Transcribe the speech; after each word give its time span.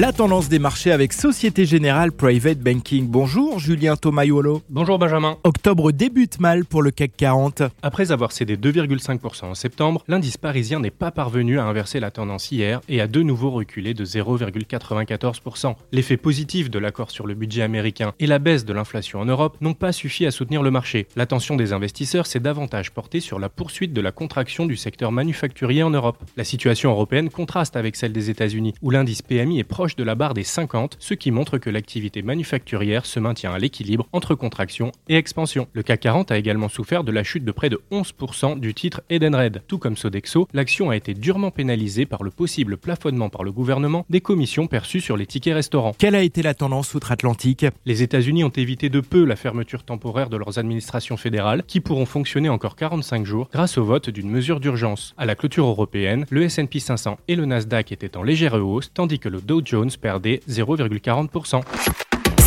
La 0.00 0.12
tendance 0.12 0.48
des 0.48 0.60
marchés 0.60 0.92
avec 0.92 1.12
Société 1.12 1.66
Générale 1.66 2.12
Private 2.12 2.60
Banking. 2.60 3.08
Bonjour 3.08 3.58
Julien 3.58 3.96
Tomayolo. 3.96 4.62
Bonjour 4.70 4.96
Benjamin. 4.96 5.38
Octobre 5.42 5.90
débute 5.90 6.38
mal 6.38 6.64
pour 6.64 6.82
le 6.82 6.92
CAC 6.92 7.16
40. 7.16 7.62
Après 7.82 8.12
avoir 8.12 8.30
cédé 8.30 8.56
2,5% 8.56 9.46
en 9.46 9.54
septembre, 9.56 10.04
l'indice 10.06 10.36
parisien 10.36 10.78
n'est 10.78 10.92
pas 10.92 11.10
parvenu 11.10 11.58
à 11.58 11.64
inverser 11.64 11.98
la 11.98 12.12
tendance 12.12 12.52
hier 12.52 12.80
et 12.88 13.00
a 13.00 13.08
de 13.08 13.22
nouveau 13.22 13.50
reculé 13.50 13.92
de 13.92 14.04
0,94%. 14.04 15.74
L'effet 15.90 16.16
positif 16.16 16.70
de 16.70 16.78
l'accord 16.78 17.10
sur 17.10 17.26
le 17.26 17.34
budget 17.34 17.62
américain 17.62 18.12
et 18.20 18.28
la 18.28 18.38
baisse 18.38 18.64
de 18.64 18.72
l'inflation 18.72 19.18
en 19.18 19.24
Europe 19.24 19.56
n'ont 19.60 19.74
pas 19.74 19.90
suffi 19.90 20.26
à 20.26 20.30
soutenir 20.30 20.62
le 20.62 20.70
marché. 20.70 21.08
L'attention 21.16 21.56
des 21.56 21.72
investisseurs 21.72 22.28
s'est 22.28 22.38
davantage 22.38 22.92
portée 22.92 23.18
sur 23.18 23.40
la 23.40 23.48
poursuite 23.48 23.92
de 23.92 24.00
la 24.00 24.12
contraction 24.12 24.64
du 24.64 24.76
secteur 24.76 25.10
manufacturier 25.10 25.82
en 25.82 25.90
Europe. 25.90 26.22
La 26.36 26.44
situation 26.44 26.92
européenne 26.92 27.30
contraste 27.30 27.74
avec 27.74 27.96
celle 27.96 28.12
des 28.12 28.30
États-Unis 28.30 28.74
où 28.80 28.90
l'indice 28.90 29.22
PMI 29.22 29.58
est 29.58 29.64
proche 29.88 29.96
de 29.96 30.04
la 30.04 30.14
barre 30.14 30.34
des 30.34 30.44
50, 30.44 30.96
ce 30.98 31.14
qui 31.14 31.30
montre 31.30 31.56
que 31.56 31.70
l'activité 31.70 32.20
manufacturière 32.20 33.06
se 33.06 33.20
maintient 33.20 33.52
à 33.52 33.58
l'équilibre 33.58 34.06
entre 34.12 34.34
contraction 34.34 34.92
et 35.08 35.16
expansion. 35.16 35.66
Le 35.72 35.82
CAC 35.82 36.00
40 36.00 36.30
a 36.30 36.36
également 36.36 36.68
souffert 36.68 37.04
de 37.04 37.12
la 37.12 37.22
chute 37.22 37.44
de 37.44 37.52
près 37.52 37.70
de 37.70 37.80
11% 37.90 38.60
du 38.60 38.74
titre 38.74 39.00
Edenred. 39.08 39.62
Tout 39.66 39.78
comme 39.78 39.96
Sodexo, 39.96 40.46
l'action 40.52 40.90
a 40.90 40.96
été 40.96 41.14
durement 41.14 41.50
pénalisée 41.50 42.04
par 42.04 42.22
le 42.22 42.30
possible 42.30 42.76
plafonnement 42.76 43.30
par 43.30 43.44
le 43.44 43.52
gouvernement 43.52 44.04
des 44.10 44.20
commissions 44.20 44.66
perçues 44.66 45.00
sur 45.00 45.16
les 45.16 45.24
tickets 45.24 45.54
restaurants. 45.54 45.94
Quelle 45.96 46.14
a 46.14 46.22
été 46.22 46.42
la 46.42 46.52
tendance 46.52 46.92
outre-Atlantique? 46.94 47.64
Les 47.86 48.02
États-Unis 48.02 48.44
ont 48.44 48.50
évité 48.50 48.90
de 48.90 49.00
peu 49.00 49.24
la 49.24 49.36
fermeture 49.36 49.84
temporaire 49.84 50.28
de 50.28 50.36
leurs 50.36 50.58
administrations 50.58 51.16
fédérales 51.16 51.62
qui 51.66 51.80
pourront 51.80 52.06
fonctionner 52.06 52.50
encore 52.50 52.76
45 52.76 53.24
jours 53.24 53.48
grâce 53.52 53.78
au 53.78 53.84
vote 53.84 54.10
d'une 54.10 54.28
mesure 54.28 54.60
d'urgence. 54.60 55.14
À 55.16 55.24
la 55.24 55.34
clôture 55.34 55.66
européenne, 55.66 56.26
le 56.28 56.42
S&P 56.42 56.78
500 56.78 57.18
et 57.28 57.36
le 57.36 57.46
Nasdaq 57.46 57.92
étaient 57.92 58.16
en 58.16 58.22
légère 58.22 58.54
hausse 58.54 58.90
tandis 58.92 59.18
que 59.18 59.28
le 59.28 59.40
Dow 59.40 59.62
Jones 59.68 59.90
perdait 60.00 60.40
0,40%. 60.48 61.60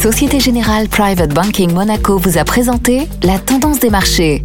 Société 0.00 0.38
Générale 0.38 0.88
Private 0.88 1.34
Banking 1.34 1.72
Monaco 1.72 2.18
vous 2.18 2.38
a 2.38 2.44
présenté 2.44 3.08
la 3.24 3.38
tendance 3.38 3.80
des 3.80 3.90
marchés. 3.90 4.44